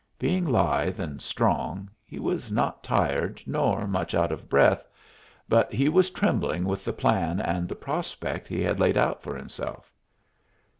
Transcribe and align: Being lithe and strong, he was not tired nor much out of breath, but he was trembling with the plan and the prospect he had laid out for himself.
Being 0.17 0.47
lithe 0.47 0.99
and 0.99 1.21
strong, 1.21 1.87
he 2.03 2.17
was 2.19 2.51
not 2.51 2.83
tired 2.83 3.39
nor 3.45 3.85
much 3.85 4.15
out 4.15 4.31
of 4.31 4.49
breath, 4.49 4.87
but 5.47 5.71
he 5.71 5.89
was 5.89 6.09
trembling 6.09 6.63
with 6.63 6.83
the 6.83 6.91
plan 6.91 7.39
and 7.39 7.69
the 7.69 7.75
prospect 7.75 8.47
he 8.47 8.63
had 8.63 8.79
laid 8.79 8.97
out 8.97 9.21
for 9.21 9.35
himself. 9.35 9.93